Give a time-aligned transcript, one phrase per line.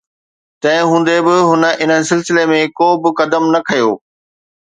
[0.61, 3.91] تنهن هوندي به هن ان سلسلي ۾ ڪو به قدم نه کنيو